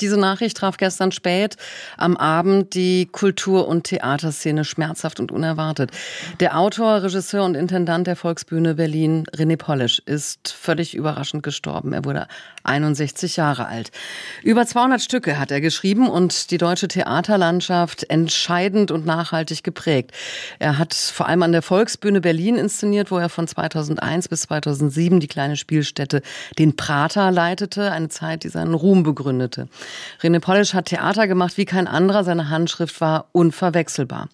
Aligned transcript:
Diese 0.00 0.16
Nachricht 0.16 0.56
traf 0.56 0.76
gestern 0.76 1.12
spät 1.12 1.56
am 1.96 2.16
Abend 2.16 2.74
die 2.74 3.06
Kultur- 3.06 3.68
und 3.68 3.84
Theaterszene 3.84 4.64
schmerzhaft 4.64 5.20
und 5.20 5.32
unerwartet. 5.32 5.90
Der 6.40 6.58
Autor, 6.58 7.02
Regisseur 7.02 7.44
und 7.44 7.54
Intendant 7.54 8.06
der 8.06 8.16
Volksbühne 8.16 8.74
Berlin, 8.74 9.24
René 9.36 9.56
Polisch, 9.56 10.00
ist 10.06 10.48
völlig 10.52 10.94
überraschend 10.94 11.42
gestorben. 11.42 11.92
Er 11.92 12.04
wurde 12.04 12.26
61 12.64 13.36
Jahre 13.36 13.66
alt. 13.66 13.90
Über 14.42 14.66
200 14.66 15.00
Stücke 15.00 15.38
hat 15.38 15.50
er 15.50 15.60
geschrieben 15.60 16.08
und 16.08 16.50
die 16.50 16.58
deutsche 16.58 16.88
Theaterlandschaft 16.88 18.08
entscheidend 18.10 18.90
und 18.90 19.06
nachhaltig 19.06 19.62
geprägt. 19.62 20.12
Er 20.58 20.78
hat 20.78 20.94
vor 20.94 21.28
allem 21.28 21.42
an 21.42 21.52
der 21.52 21.62
Volksbühne 21.62 22.20
Berlin 22.20 22.56
inszeniert, 22.56 23.10
wo 23.10 23.18
er 23.18 23.28
von 23.28 23.46
2001 23.46 24.28
bis 24.28 24.42
2007 24.42 25.20
die 25.20 25.28
kleine 25.28 25.56
Spielstätte 25.56 26.22
Den 26.58 26.76
Prater 26.76 27.30
leitete, 27.30 27.92
eine 27.92 28.08
Zeit, 28.08 28.44
die 28.44 28.48
seinen 28.48 28.74
Ruhm 28.74 29.02
begründete. 29.02 29.68
René 30.22 30.40
Polisch 30.40 30.74
hat 30.74 30.86
Theater 30.86 31.26
gemacht 31.26 31.56
wie 31.56 31.64
kein 31.64 31.86
anderer. 31.86 32.24
Seine 32.24 32.50
Handschrift 32.50 33.00
war 33.00 33.26
unverwechselbar. 33.32 34.28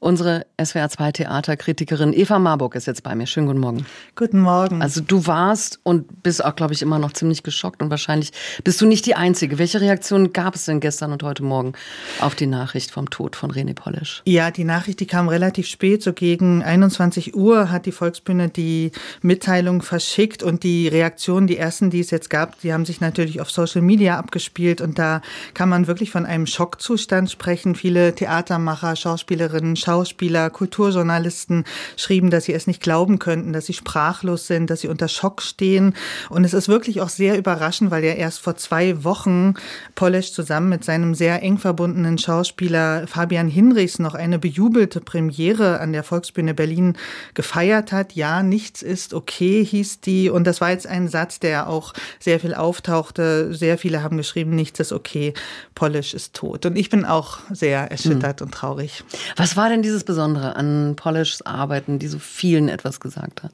Unsere 0.00 0.46
SWR2 0.58 1.12
Theaterkritikerin 1.12 2.12
Eva 2.12 2.38
Marburg 2.38 2.76
ist 2.76 2.86
jetzt 2.86 3.02
bei 3.02 3.14
mir. 3.14 3.26
Schönen 3.26 3.48
guten 3.48 3.58
Morgen. 3.58 3.86
Guten 4.14 4.40
Morgen. 4.40 4.80
Also 4.80 5.00
du 5.00 5.26
warst 5.26 5.80
und 5.82 6.22
bist 6.22 6.44
auch, 6.44 6.54
glaube 6.54 6.72
ich, 6.72 6.82
immer 6.82 7.00
noch 7.00 7.12
ziemlich 7.12 7.42
geschockt 7.42 7.82
und 7.82 7.90
wahrscheinlich 7.90 8.32
bist 8.62 8.80
du 8.80 8.86
nicht 8.86 9.06
die 9.06 9.16
Einzige. 9.16 9.58
Welche 9.58 9.80
Reaktionen 9.80 10.32
gab 10.32 10.54
es 10.54 10.66
denn 10.66 10.78
gestern 10.80 11.12
und 11.12 11.22
heute 11.24 11.42
Morgen 11.42 11.72
auf 12.20 12.36
die 12.36 12.46
Nachricht 12.46 12.92
vom 12.92 13.10
Tod 13.10 13.34
von 13.34 13.50
René 13.50 13.74
Polisch? 13.74 14.22
Ja, 14.24 14.50
die 14.52 14.64
Nachricht, 14.64 15.00
die 15.00 15.06
kam 15.06 15.28
relativ 15.28 15.66
spät, 15.66 16.02
so 16.02 16.12
gegen 16.12 16.62
21 16.62 17.34
Uhr 17.34 17.70
hat 17.70 17.86
die 17.86 17.92
Volksbühne 17.92 18.48
die 18.48 18.92
Mitteilung 19.22 19.82
verschickt 19.82 20.42
und 20.42 20.62
die 20.62 20.88
Reaktionen, 20.88 21.46
die 21.46 21.56
ersten, 21.56 21.90
die 21.90 22.00
es 22.00 22.10
jetzt 22.10 22.30
gab, 22.30 22.60
die 22.60 22.72
haben 22.72 22.84
sich 22.84 23.00
natürlich 23.00 23.40
auf 23.40 23.50
Social 23.50 23.82
Media 23.82 24.18
abgespielt 24.18 24.80
und 24.88 24.98
da 24.98 25.20
kann 25.52 25.68
man 25.68 25.86
wirklich 25.86 26.10
von 26.10 26.24
einem 26.24 26.46
Schockzustand 26.46 27.30
sprechen. 27.30 27.74
Viele 27.74 28.14
Theatermacher, 28.14 28.96
Schauspielerinnen, 28.96 29.76
Schauspieler, 29.76 30.48
Kulturjournalisten 30.48 31.64
schrieben, 31.96 32.30
dass 32.30 32.44
sie 32.44 32.54
es 32.54 32.66
nicht 32.66 32.82
glauben 32.82 33.18
könnten, 33.18 33.52
dass 33.52 33.66
sie 33.66 33.74
sprachlos 33.74 34.46
sind, 34.46 34.70
dass 34.70 34.80
sie 34.80 34.88
unter 34.88 35.08
Schock 35.08 35.42
stehen. 35.42 35.94
Und 36.30 36.44
es 36.44 36.54
ist 36.54 36.68
wirklich 36.68 37.02
auch 37.02 37.10
sehr 37.10 37.36
überraschend, 37.36 37.90
weil 37.90 38.02
ja 38.02 38.14
erst 38.14 38.40
vor 38.40 38.56
zwei 38.56 39.04
Wochen 39.04 39.54
Polesch 39.94 40.32
zusammen 40.32 40.70
mit 40.70 40.84
seinem 40.84 41.14
sehr 41.14 41.42
eng 41.42 41.58
verbundenen 41.58 42.16
Schauspieler 42.16 43.06
Fabian 43.06 43.48
Hinrichs 43.48 43.98
noch 43.98 44.14
eine 44.14 44.38
bejubelte 44.38 45.02
Premiere 45.02 45.80
an 45.80 45.92
der 45.92 46.02
Volksbühne 46.02 46.54
Berlin 46.54 46.96
gefeiert 47.34 47.92
hat. 47.92 48.14
Ja, 48.14 48.42
nichts 48.42 48.80
ist 48.80 49.12
okay, 49.12 49.62
hieß 49.62 50.00
die. 50.00 50.30
Und 50.30 50.46
das 50.46 50.62
war 50.62 50.70
jetzt 50.70 50.86
ein 50.86 51.08
Satz, 51.08 51.40
der 51.40 51.68
auch 51.68 51.92
sehr 52.18 52.40
viel 52.40 52.54
auftauchte. 52.54 53.52
Sehr 53.52 53.76
viele 53.76 54.02
haben 54.02 54.16
geschrieben, 54.16 54.54
nichts 54.54 54.77
ist 54.80 54.92
okay, 54.92 55.34
Polish 55.74 56.14
ist 56.14 56.34
tot. 56.34 56.66
Und 56.66 56.76
ich 56.76 56.90
bin 56.90 57.04
auch 57.04 57.38
sehr 57.50 57.90
erschüttert 57.90 58.40
hm. 58.40 58.46
und 58.46 58.52
traurig. 58.52 59.04
Was 59.36 59.56
war 59.56 59.68
denn 59.68 59.82
dieses 59.82 60.04
Besondere 60.04 60.56
an 60.56 60.94
Polishs 60.96 61.42
Arbeiten, 61.42 61.98
die 61.98 62.08
so 62.08 62.18
vielen 62.18 62.68
etwas 62.68 63.00
gesagt 63.00 63.42
hat? 63.42 63.52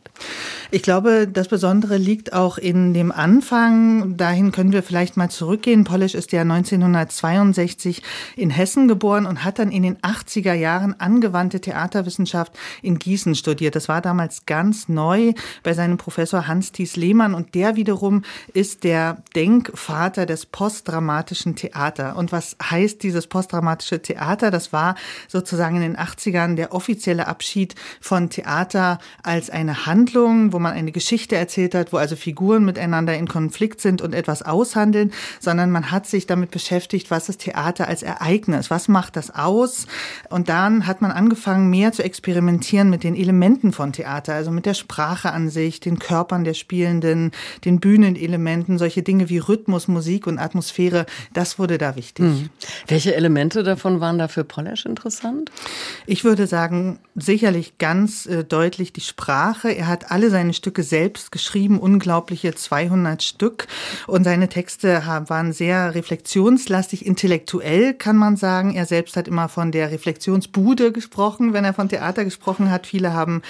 Ich 0.70 0.82
glaube, 0.82 1.28
das 1.28 1.48
Besondere 1.48 1.96
liegt 1.96 2.32
auch 2.32 2.58
in 2.58 2.94
dem 2.94 3.12
Anfang. 3.12 4.16
Dahin 4.16 4.52
können 4.52 4.72
wir 4.72 4.82
vielleicht 4.82 5.16
mal 5.16 5.30
zurückgehen. 5.30 5.84
Polish 5.84 6.14
ist 6.14 6.32
ja 6.32 6.42
1962 6.42 8.02
in 8.36 8.50
Hessen 8.50 8.88
geboren 8.88 9.26
und 9.26 9.44
hat 9.44 9.58
dann 9.58 9.70
in 9.70 9.82
den 9.82 9.96
80er 9.98 10.54
Jahren 10.54 10.98
angewandte 10.98 11.60
Theaterwissenschaft 11.60 12.52
in 12.82 12.98
Gießen 12.98 13.34
studiert. 13.34 13.76
Das 13.76 13.88
war 13.88 14.00
damals 14.00 14.46
ganz 14.46 14.88
neu 14.88 15.32
bei 15.62 15.74
seinem 15.74 15.96
Professor 15.96 16.46
Hans-Thies 16.46 16.96
Lehmann 16.96 17.34
und 17.34 17.54
der 17.54 17.76
wiederum 17.76 18.22
ist 18.52 18.84
der 18.84 19.18
Denkvater 19.34 20.26
des 20.26 20.46
postdramatischen 20.46 21.13
Theater. 21.22 22.16
Und 22.16 22.32
was 22.32 22.56
heißt 22.62 23.02
dieses 23.02 23.26
postdramatische 23.26 24.02
Theater? 24.02 24.50
Das 24.50 24.72
war 24.72 24.96
sozusagen 25.28 25.76
in 25.76 25.82
den 25.82 25.96
80ern 25.96 26.56
der 26.56 26.72
offizielle 26.72 27.26
Abschied 27.26 27.74
von 28.00 28.30
Theater 28.30 28.98
als 29.22 29.50
eine 29.50 29.86
Handlung, 29.86 30.52
wo 30.52 30.58
man 30.58 30.72
eine 30.72 30.92
Geschichte 30.92 31.36
erzählt 31.36 31.74
hat, 31.74 31.92
wo 31.92 31.96
also 31.98 32.16
Figuren 32.16 32.64
miteinander 32.64 33.16
in 33.16 33.28
Konflikt 33.28 33.80
sind 33.80 34.02
und 34.02 34.14
etwas 34.14 34.42
aushandeln, 34.42 35.12
sondern 35.40 35.70
man 35.70 35.90
hat 35.90 36.06
sich 36.06 36.26
damit 36.26 36.50
beschäftigt, 36.50 37.10
was 37.10 37.28
ist 37.28 37.40
Theater 37.40 37.88
als 37.88 38.02
Ereignis, 38.02 38.70
was 38.70 38.88
macht 38.88 39.16
das 39.16 39.34
aus? 39.34 39.86
Und 40.30 40.48
dann 40.48 40.86
hat 40.86 41.02
man 41.02 41.10
angefangen, 41.10 41.70
mehr 41.70 41.92
zu 41.92 42.02
experimentieren 42.02 42.90
mit 42.90 43.04
den 43.04 43.14
Elementen 43.14 43.72
von 43.72 43.92
Theater, 43.92 44.34
also 44.34 44.50
mit 44.50 44.66
der 44.66 44.74
Sprache 44.74 45.32
an 45.32 45.48
sich, 45.48 45.80
den 45.80 45.98
Körpern 45.98 46.44
der 46.44 46.54
Spielenden, 46.54 47.32
den 47.64 47.80
Bühnenelementen, 47.80 48.78
solche 48.78 49.02
Dinge 49.02 49.28
wie 49.28 49.38
Rhythmus, 49.38 49.88
Musik 49.88 50.26
und 50.26 50.38
Atmosphäre, 50.38 51.03
das 51.32 51.58
wurde 51.58 51.78
da 51.78 51.96
wichtig. 51.96 52.24
Mhm. 52.24 52.50
Welche 52.86 53.14
Elemente 53.14 53.62
davon 53.62 54.00
waren 54.00 54.18
da 54.18 54.28
für 54.28 54.44
Polish 54.44 54.86
interessant? 54.86 55.50
Ich 56.06 56.24
würde 56.24 56.46
sagen, 56.46 56.98
sicherlich 57.14 57.78
ganz 57.78 58.26
äh, 58.26 58.44
deutlich 58.44 58.92
die 58.92 59.00
Sprache. 59.00 59.70
Er 59.70 59.86
hat 59.86 60.10
alle 60.10 60.30
seine 60.30 60.52
Stücke 60.52 60.82
selbst 60.82 61.32
geschrieben, 61.32 61.78
unglaubliche 61.78 62.54
200 62.54 63.22
Stück. 63.22 63.66
Und 64.06 64.24
seine 64.24 64.48
Texte 64.48 65.02
waren 65.28 65.52
sehr 65.52 65.94
reflexionslastig, 65.94 67.06
intellektuell 67.06 67.94
kann 67.94 68.16
man 68.16 68.36
sagen. 68.36 68.74
Er 68.74 68.86
selbst 68.86 69.16
hat 69.16 69.28
immer 69.28 69.48
von 69.48 69.72
der 69.72 69.90
Reflexionsbude 69.90 70.92
gesprochen, 70.92 71.52
wenn 71.52 71.64
er 71.64 71.74
von 71.74 71.88
Theater 71.88 72.24
gesprochen 72.24 72.70
hat. 72.70 72.86
Viele 72.86 73.12
haben 73.12 73.42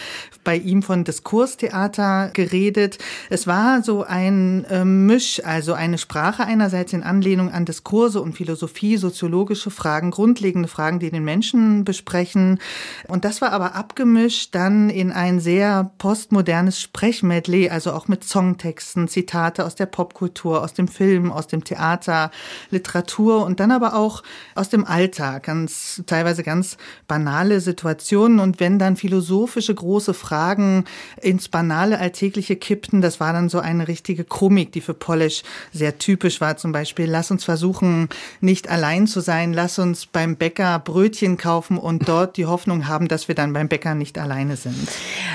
bei 0.43 0.57
ihm 0.57 0.83
von 0.83 1.05
Diskurstheater 1.05 2.31
geredet. 2.33 2.99
Es 3.31 3.47
war 3.47 3.83
so 3.83 4.05
ein 4.05 4.65
äh, 4.65 4.85
Misch, 4.85 5.43
also 5.45 5.73
eine 5.73 5.99
Sprache 5.99 6.45
einerseits 6.45 6.93
in 6.93 7.03
Anlehnung 7.03 7.44
an 7.51 7.65
Diskurse 7.65 8.21
und 8.21 8.35
Philosophie, 8.35 8.97
soziologische 8.97 9.71
Fragen, 9.71 10.11
grundlegende 10.11 10.69
Fragen, 10.69 10.99
die 10.99 11.11
den 11.11 11.25
Menschen 11.25 11.85
besprechen. 11.85 12.59
Und 13.09 13.25
das 13.25 13.41
war 13.41 13.53
aber 13.53 13.75
abgemischt 13.75 14.55
dann 14.55 14.91
in 14.91 15.13
ein 15.13 15.41
sehr 15.41 15.91
postmodernes 15.99 16.81
Sprechmedley, 16.81 17.71
also 17.71 17.93
auch 17.93 18.09
mit 18.09 18.25
Songtexten, 18.25 19.09
Zitate 19.09 19.65
aus 19.65 19.75
der 19.75 19.87
Popkultur, 19.87 20.63
aus 20.63 20.75
dem 20.75 20.89
Film, 20.89 21.33
aus 21.33 21.47
dem 21.47 21.65
Theater, 21.65 22.31
Literatur 22.71 23.45
und 23.45 23.61
dann 23.61 23.71
aber 23.71 23.95
auch 23.95 24.23
aus 24.55 24.69
dem 24.69 24.85
Alltag, 24.85 25.45
ganz 25.45 26.03
teilweise 26.07 26.43
ganz 26.43 26.77
banale 27.07 27.61
Situationen. 27.61 28.41
Und 28.41 28.61
wenn 28.61 28.79
dann 28.79 28.97
philosophische 28.97 29.75
große 29.75 30.15
Fragen 30.15 30.85
ins 31.21 31.49
banale 31.49 31.99
Alltägliche 31.99 32.57
kippten, 32.57 33.01
das 33.01 33.21
war 33.21 33.33
dann 33.33 33.49
so 33.49 33.59
eine 33.59 33.89
richtige 33.89 34.25
Komik, 34.25 34.73
die 34.73 34.81
für 34.81 34.95
Polish 34.95 35.43
sehr 35.73 35.99
typisch 35.99 36.41
war, 36.41 36.57
zum 36.57 36.73
Beispiel 36.73 37.07
lass 37.07 37.31
uns 37.35 37.45
versuchen, 37.45 38.09
nicht 38.41 38.71
allein 38.71 39.07
zu 39.07 39.21
sein, 39.21 39.53
lass 39.53 39.79
uns 39.79 40.07
beim 40.07 40.37
Bäcker 40.37 40.79
Brötchen 40.79 41.37
kaufen 41.37 41.79
und 41.79 42.09
dort 42.09 42.37
die 42.37 42.47
Hoffnung 42.47 42.89
haben, 42.89 43.09
dass 43.09 43.29
wir 43.29 43.35
dann 43.35 43.53
beim 43.53 43.69
Bäcker 43.69 43.95
nicht 43.95 44.19
alleine 44.19 44.57
sind. 44.57 44.89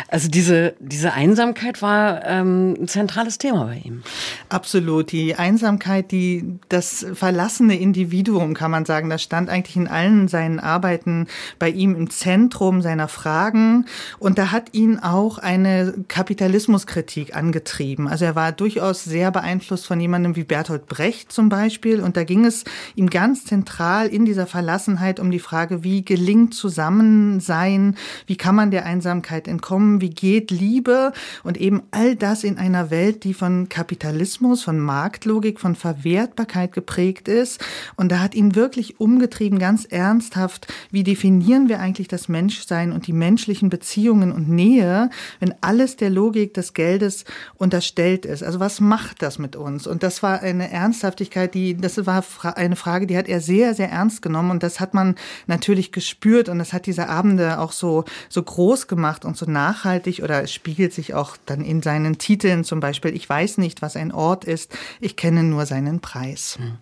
Also 0.07 0.29
diese, 0.29 0.73
diese 0.79 1.13
Einsamkeit 1.13 1.81
war 1.81 2.25
ähm, 2.25 2.75
ein 2.79 2.87
zentrales 2.87 3.37
Thema 3.37 3.65
bei 3.65 3.81
ihm. 3.83 4.03
Absolut. 4.49 5.11
Die 5.11 5.35
Einsamkeit, 5.35 6.11
die, 6.11 6.59
das 6.69 7.05
verlassene 7.13 7.77
Individuum, 7.77 8.53
kann 8.53 8.71
man 8.71 8.85
sagen, 8.85 9.09
das 9.09 9.21
stand 9.21 9.49
eigentlich 9.49 9.75
in 9.75 9.87
allen 9.87 10.27
seinen 10.27 10.59
Arbeiten 10.59 11.27
bei 11.59 11.69
ihm 11.69 11.95
im 11.95 12.09
Zentrum 12.09 12.81
seiner 12.81 13.07
Fragen. 13.07 13.85
Und 14.19 14.37
da 14.37 14.51
hat 14.51 14.73
ihn 14.73 14.99
auch 14.99 15.37
eine 15.37 15.93
Kapitalismuskritik 16.07 17.35
angetrieben. 17.35 18.07
Also 18.07 18.25
er 18.25 18.35
war 18.35 18.51
durchaus 18.51 19.03
sehr 19.03 19.31
beeinflusst 19.31 19.85
von 19.85 19.99
jemandem 19.99 20.35
wie 20.35 20.43
Bertolt 20.43 20.87
Brecht 20.87 21.31
zum 21.31 21.49
Beispiel. 21.49 21.88
Und 21.97 22.15
da 22.15 22.23
ging 22.23 22.45
es 22.45 22.63
ihm 22.95 23.09
ganz 23.09 23.45
zentral 23.45 24.07
in 24.07 24.25
dieser 24.25 24.45
Verlassenheit 24.45 25.19
um 25.19 25.31
die 25.31 25.39
Frage, 25.39 25.83
wie 25.83 26.05
gelingt 26.05 26.53
Zusammensein, 26.53 27.95
wie 28.27 28.37
kann 28.37 28.55
man 28.55 28.69
der 28.69 28.85
Einsamkeit 28.85 29.47
entkommen, 29.47 30.01
wie 30.01 30.11
geht 30.11 30.51
Liebe 30.51 31.11
und 31.43 31.57
eben 31.57 31.81
all 31.91 32.15
das 32.15 32.43
in 32.43 32.57
einer 32.57 32.91
Welt, 32.91 33.23
die 33.23 33.33
von 33.33 33.69
Kapitalismus, 33.69 34.63
von 34.63 34.79
Marktlogik, 34.79 35.59
von 35.59 35.75
Verwertbarkeit 35.75 36.73
geprägt 36.73 37.27
ist. 37.27 37.59
Und 37.95 38.11
da 38.11 38.19
hat 38.19 38.35
ihn 38.35 38.55
wirklich 38.55 38.99
umgetrieben, 38.99 39.57
ganz 39.59 39.85
ernsthaft, 39.85 40.67
wie 40.91 41.03
definieren 41.03 41.69
wir 41.69 41.79
eigentlich 41.79 42.07
das 42.07 42.27
Menschsein 42.27 42.91
und 42.91 43.07
die 43.07 43.13
menschlichen 43.13 43.69
Beziehungen 43.69 44.31
und 44.31 44.49
Nähe, 44.49 45.09
wenn 45.39 45.55
alles 45.61 45.95
der 45.95 46.09
Logik 46.09 46.53
des 46.53 46.73
Geldes 46.73 47.25
unterstellt 47.55 48.25
ist. 48.25 48.43
Also 48.43 48.59
was 48.59 48.79
macht 48.79 49.21
das 49.21 49.39
mit 49.39 49.55
uns? 49.55 49.87
Und 49.87 50.03
das 50.03 50.21
war 50.23 50.41
eine 50.41 50.71
Ernsthaftigkeit, 50.71 51.53
die, 51.53 51.75
das 51.81 52.05
war 52.05 52.23
eine 52.55 52.75
Frage, 52.75 53.07
die 53.07 53.17
hat 53.17 53.27
er 53.27 53.41
sehr, 53.41 53.73
sehr 53.73 53.89
ernst 53.89 54.21
genommen 54.21 54.51
und 54.51 54.63
das 54.63 54.79
hat 54.79 54.93
man 54.93 55.15
natürlich 55.47 55.91
gespürt 55.91 56.49
und 56.49 56.59
das 56.59 56.73
hat 56.73 56.85
diese 56.85 57.09
Abende 57.09 57.59
auch 57.59 57.71
so, 57.71 58.05
so 58.29 58.43
groß 58.43 58.87
gemacht 58.87 59.25
und 59.25 59.37
so 59.37 59.45
nachhaltig 59.45 60.21
oder 60.23 60.43
es 60.43 60.53
spiegelt 60.53 60.93
sich 60.93 61.13
auch 61.13 61.37
dann 61.45 61.61
in 61.61 61.81
seinen 61.81 62.17
Titeln 62.17 62.63
zum 62.63 62.79
Beispiel, 62.79 63.15
ich 63.15 63.27
weiß 63.27 63.57
nicht, 63.57 63.81
was 63.81 63.95
ein 63.95 64.11
Ort 64.11 64.45
ist, 64.45 64.77
ich 64.99 65.15
kenne 65.15 65.43
nur 65.43 65.65
seinen 65.65 65.99
Preis. 65.99 66.57
Hm. 66.59 66.77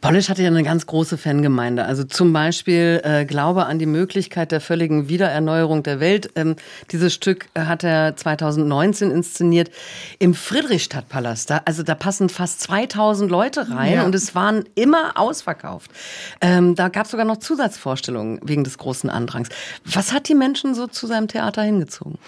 Polish 0.00 0.28
hatte 0.28 0.42
ja 0.42 0.48
eine 0.48 0.62
ganz 0.62 0.86
große 0.86 1.16
Fangemeinde. 1.18 1.84
Also 1.84 2.04
zum 2.04 2.32
Beispiel 2.32 3.00
äh, 3.04 3.24
Glaube 3.24 3.66
an 3.66 3.78
die 3.78 3.86
Möglichkeit 3.86 4.52
der 4.52 4.60
völligen 4.60 5.08
Wiedererneuerung 5.08 5.82
der 5.82 6.00
Welt. 6.00 6.30
Ähm, 6.34 6.56
dieses 6.90 7.14
Stück 7.14 7.48
hat 7.56 7.84
er 7.84 8.16
2019 8.16 9.10
inszeniert 9.10 9.70
im 10.18 10.34
Friedrichstadtpalast. 10.34 11.50
Da, 11.50 11.62
also 11.64 11.82
da 11.82 11.94
passen 11.94 12.28
fast 12.28 12.60
2000 12.62 13.30
Leute 13.30 13.70
rein 13.70 13.94
ja. 13.94 14.04
und 14.04 14.14
es 14.14 14.34
waren 14.34 14.64
immer 14.74 15.12
ausverkauft. 15.14 15.90
Ähm, 16.40 16.74
da 16.74 16.88
gab 16.88 17.06
es 17.06 17.12
sogar 17.12 17.26
noch 17.26 17.38
Zusatzvorstellungen 17.38 18.40
wegen 18.42 18.64
des 18.64 18.78
großen 18.78 19.08
Andrangs. 19.08 19.48
Was 19.84 20.12
hat 20.12 20.28
die 20.28 20.34
Menschen 20.34 20.74
so 20.74 20.86
zu 20.86 21.06
seinem 21.06 21.28
Theater 21.28 21.62
hingezogen? 21.62 22.18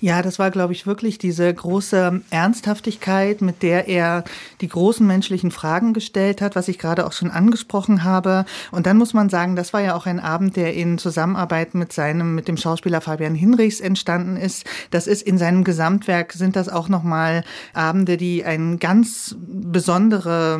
Ja, 0.00 0.22
das 0.22 0.38
war, 0.38 0.50
glaube 0.50 0.72
ich, 0.72 0.86
wirklich 0.86 1.18
diese 1.18 1.52
große 1.52 2.22
Ernsthaftigkeit, 2.30 3.42
mit 3.42 3.62
der 3.62 3.88
er 3.88 4.24
die 4.60 4.68
großen 4.68 5.06
menschlichen 5.06 5.50
Fragen 5.50 5.92
gestellt 5.92 6.40
hat, 6.40 6.56
was 6.56 6.69
ich 6.70 6.78
gerade 6.78 7.06
auch 7.06 7.12
schon 7.12 7.30
angesprochen 7.30 8.04
habe. 8.04 8.44
Und 8.70 8.86
dann 8.86 8.96
muss 8.96 9.14
man 9.14 9.28
sagen, 9.28 9.56
das 9.56 9.72
war 9.72 9.80
ja 9.80 9.94
auch 9.94 10.06
ein 10.06 10.20
Abend, 10.20 10.56
der 10.56 10.74
in 10.74 10.98
Zusammenarbeit 10.98 11.74
mit 11.74 11.92
seinem, 11.92 12.34
mit 12.34 12.48
dem 12.48 12.56
Schauspieler 12.56 13.00
Fabian 13.00 13.34
Hinrichs 13.34 13.80
entstanden 13.80 14.36
ist. 14.36 14.64
Das 14.90 15.06
ist 15.06 15.22
in 15.22 15.38
seinem 15.38 15.64
Gesamtwerk 15.64 16.32
sind 16.32 16.56
das 16.56 16.68
auch 16.68 16.88
nochmal 16.88 17.44
Abende, 17.74 18.16
die 18.16 18.44
eine 18.44 18.78
ganz 18.78 19.36
besondere 19.38 20.58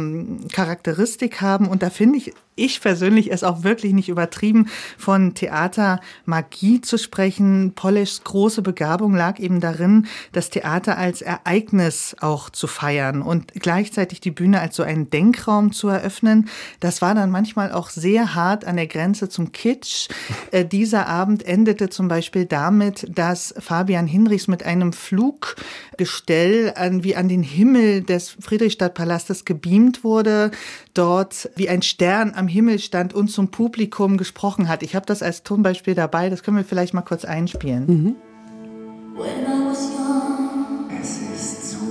Charakteristik 0.52 1.40
haben. 1.40 1.66
Und 1.68 1.82
da 1.82 1.90
finde 1.90 2.18
ich 2.18 2.34
ich 2.56 2.80
persönlich 2.80 3.32
es 3.32 3.42
auch 3.42 3.62
wirklich 3.62 3.92
nicht 3.92 4.08
übertrieben, 4.08 4.68
von 4.98 5.34
Theatermagie 5.34 6.80
zu 6.80 6.98
sprechen. 6.98 7.72
Polischs 7.74 8.22
große 8.24 8.62
Begabung 8.62 9.14
lag 9.14 9.38
eben 9.38 9.60
darin, 9.60 10.06
das 10.32 10.50
Theater 10.50 10.98
als 10.98 11.22
Ereignis 11.22 12.16
auch 12.20 12.50
zu 12.50 12.66
feiern 12.66 13.22
und 13.22 13.52
gleichzeitig 13.54 14.20
die 14.20 14.30
Bühne 14.30 14.60
als 14.60 14.76
so 14.76 14.82
einen 14.82 15.08
Denkraum 15.10 15.72
zu 15.72 15.88
eröffnen. 15.88 16.48
Das 16.80 17.00
war 17.00 17.14
dann 17.14 17.30
manchmal 17.30 17.72
auch 17.72 17.88
sehr 17.88 18.34
hart 18.34 18.64
an 18.66 18.76
der 18.76 18.86
Grenze 18.86 19.28
zum 19.28 19.52
Kitsch. 19.52 20.08
Äh, 20.50 20.64
dieser 20.64 21.06
Abend 21.06 21.46
endete 21.46 21.88
zum 21.88 22.08
Beispiel 22.08 22.44
damit, 22.44 23.06
dass 23.08 23.54
Fabian 23.58 24.06
Hinrichs 24.06 24.48
mit 24.48 24.64
einem 24.64 24.92
Fluggestell 24.92 26.74
an, 26.76 27.04
wie 27.04 27.16
an 27.16 27.28
den 27.28 27.42
Himmel 27.42 28.02
des 28.02 28.36
Friedrichstadtpalastes 28.40 29.44
gebeamt 29.44 30.04
wurde, 30.04 30.50
dort 30.94 31.48
wie 31.56 31.68
ein 31.68 31.82
Stern 31.82 32.34
am 32.34 32.49
Himmel 32.50 32.78
stand 32.78 33.14
und 33.14 33.28
zum 33.28 33.50
Publikum 33.50 34.16
gesprochen 34.16 34.68
hat. 34.68 34.82
Ich 34.82 34.94
habe 34.94 35.06
das 35.06 35.22
als 35.22 35.42
Tonbeispiel 35.42 35.94
dabei, 35.94 36.28
das 36.28 36.42
können 36.42 36.56
wir 36.58 36.64
vielleicht 36.64 36.92
mal 36.92 37.02
kurz 37.02 37.24
einspielen. 37.24 37.86
Mhm. 37.86 38.16
Es 41.02 41.18
ist 41.18 41.70
so 41.70 41.86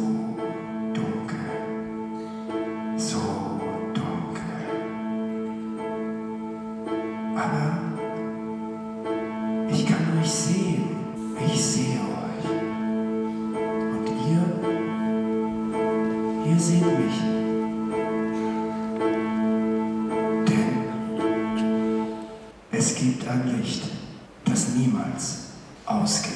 dunkel, 0.93 1.39
so 2.95 3.17
dunkel. 3.93 4.51
Aber 7.35 7.79
ich 9.71 9.85
kann 9.87 10.19
euch 10.21 10.29
sehen, 10.29 10.83
ich 11.47 11.63
sehe 11.63 11.99
euch. 11.99 12.45
Und 13.91 14.07
ihr, 14.29 14.43
ihr 16.51 16.59
seht 16.59 16.85
mich. 16.85 17.38
Es 22.89 22.95
gibt 22.95 23.27
ein 23.27 23.61
Licht, 23.61 23.83
das 24.45 24.69
niemals 24.69 25.49
ausgeht. 25.85 26.33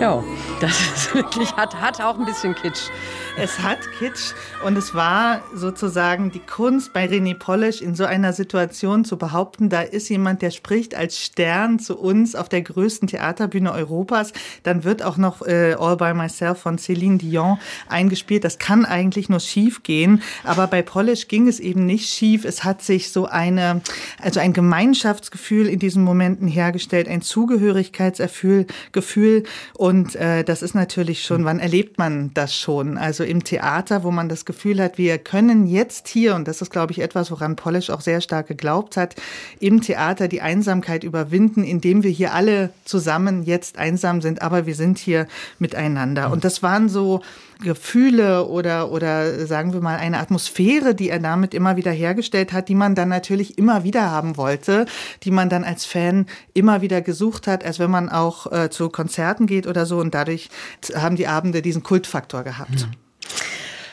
Ja, 0.00 0.22
das 0.60 0.70
ist 0.80 1.14
wirklich, 1.14 1.56
hat, 1.56 1.80
hat 1.80 1.98
auch 2.02 2.18
ein 2.18 2.26
bisschen 2.26 2.54
Kitsch. 2.54 2.90
Es 3.38 3.60
hat 3.60 3.78
Kitsch 3.98 4.34
und 4.64 4.76
es 4.76 4.94
war 4.94 5.42
sozusagen 5.54 6.30
die 6.30 6.38
Kunst 6.38 6.92
bei 6.92 7.06
René 7.06 7.34
Polish 7.34 7.80
in 7.80 7.94
so 7.94 8.04
einer 8.04 8.34
Situation 8.34 9.04
zu 9.04 9.16
behaupten, 9.16 9.70
da 9.70 9.80
ist 9.80 10.10
jemand, 10.10 10.42
der 10.42 10.50
spricht 10.50 10.94
als 10.94 11.18
Stern 11.18 11.78
zu 11.78 11.98
uns 11.98 12.34
auf 12.34 12.50
der 12.50 12.60
größten 12.60 13.08
Theaterbühne 13.08 13.72
Europas. 13.72 14.32
Dann 14.64 14.84
wird 14.84 15.02
auch 15.02 15.16
noch 15.16 15.40
äh, 15.46 15.74
All 15.78 15.96
by 15.96 16.12
Myself 16.12 16.58
von 16.58 16.76
Céline 16.76 17.16
Dion 17.16 17.58
eingespielt. 17.88 18.44
Das 18.44 18.58
kann 18.58 18.84
eigentlich 18.84 19.30
nur 19.30 19.40
schief 19.40 19.82
gehen, 19.82 20.22
aber 20.44 20.66
bei 20.66 20.82
Polish 20.82 21.26
ging 21.26 21.48
es 21.48 21.58
eben 21.58 21.86
nicht 21.86 22.10
schief. 22.10 22.44
Es 22.44 22.64
hat 22.64 22.82
sich 22.82 23.12
so 23.12 23.26
eine, 23.26 23.80
also 24.20 24.40
ein 24.40 24.52
Gemeinschaftsgefühl 24.52 25.68
in 25.68 25.78
diesen 25.78 26.04
Momenten 26.04 26.48
hergestellt, 26.48 27.08
ein 27.08 27.22
Zugehörigkeitsgefühl 27.22 28.66
Gefühl 28.92 29.44
und 29.74 30.16
äh, 30.16 30.44
das 30.44 30.62
ist 30.62 30.74
natürlich 30.74 31.24
schon, 31.24 31.44
wann 31.44 31.60
erlebt 31.60 31.98
man 31.98 32.32
das 32.34 32.54
schon? 32.54 32.98
Also 32.98 33.21
also 33.22 33.30
im 33.30 33.44
Theater, 33.44 34.02
wo 34.02 34.10
man 34.10 34.28
das 34.28 34.44
Gefühl 34.44 34.82
hat, 34.82 34.98
wir 34.98 35.16
können 35.16 35.68
jetzt 35.68 36.08
hier, 36.08 36.34
und 36.34 36.48
das 36.48 36.60
ist, 36.60 36.72
glaube 36.72 36.90
ich, 36.90 37.00
etwas, 37.00 37.30
woran 37.30 37.54
Polish 37.54 37.88
auch 37.88 38.00
sehr 38.00 38.20
stark 38.20 38.48
geglaubt 38.48 38.96
hat, 38.96 39.14
im 39.60 39.80
Theater 39.80 40.26
die 40.26 40.40
Einsamkeit 40.40 41.04
überwinden, 41.04 41.62
indem 41.62 42.02
wir 42.02 42.10
hier 42.10 42.34
alle 42.34 42.70
zusammen 42.84 43.44
jetzt 43.44 43.78
einsam 43.78 44.22
sind, 44.22 44.42
aber 44.42 44.66
wir 44.66 44.74
sind 44.74 44.98
hier 44.98 45.28
miteinander. 45.60 46.32
Und 46.32 46.42
das 46.42 46.64
waren 46.64 46.88
so 46.88 47.20
Gefühle 47.62 48.48
oder, 48.48 48.90
oder 48.90 49.46
sagen 49.46 49.72
wir 49.72 49.80
mal 49.80 49.96
eine 49.96 50.18
Atmosphäre, 50.18 50.96
die 50.96 51.08
er 51.08 51.20
damit 51.20 51.54
immer 51.54 51.76
wieder 51.76 51.92
hergestellt 51.92 52.52
hat, 52.52 52.68
die 52.68 52.74
man 52.74 52.96
dann 52.96 53.08
natürlich 53.08 53.56
immer 53.56 53.84
wieder 53.84 54.10
haben 54.10 54.36
wollte, 54.36 54.86
die 55.22 55.30
man 55.30 55.48
dann 55.48 55.62
als 55.62 55.84
Fan 55.84 56.26
immer 56.54 56.82
wieder 56.82 57.02
gesucht 57.02 57.46
hat, 57.46 57.64
als 57.64 57.78
wenn 57.78 57.90
man 57.90 58.08
auch 58.08 58.50
äh, 58.50 58.68
zu 58.68 58.88
Konzerten 58.88 59.46
geht 59.46 59.68
oder 59.68 59.86
so. 59.86 60.00
Und 60.00 60.12
dadurch 60.12 60.50
haben 60.92 61.14
die 61.14 61.28
Abende 61.28 61.62
diesen 61.62 61.84
Kultfaktor 61.84 62.42
gehabt. 62.42 62.86
Mhm. 62.86 62.92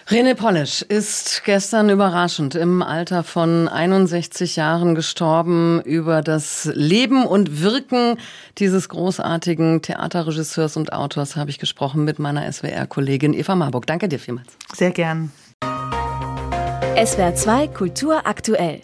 René 0.10 0.34
Polish 0.34 0.82
ist 0.82 1.44
gestern 1.46 1.92
überraschend 1.92 2.56
im 2.56 2.82
Alter 2.82 3.24
von 3.24 3.68
61 3.68 4.56
Jahren 4.56 4.96
gestorben. 4.96 5.84
Über 5.84 6.24
das 6.24 6.68
Leben 6.74 7.28
und 7.28 7.62
Wirken 7.62 8.18
dieses 8.58 8.90
großartigen 8.90 9.84
Theaterregisseurs 9.84 10.78
und 10.78 10.94
Autors 10.94 11.36
habe 11.36 11.52
ich 11.52 11.60
gesprochen 11.60 12.06
mit 12.06 12.18
meiner 12.18 12.52
SWR-Kollegin 12.52 13.36
Eva 13.36 13.54
Marburg. 13.54 13.86
Danke 13.86 14.10
dir 14.10 14.18
vielmals. 14.18 14.48
Sehr 14.74 14.90
gern. 14.90 15.32
SWR 15.62 17.36
2 17.36 17.68
Kultur 17.68 18.26
aktuell. 18.26 18.82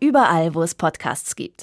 Überall, 0.00 0.54
wo 0.54 0.62
es 0.62 0.74
Podcasts 0.74 1.36
gibt. 1.36 1.60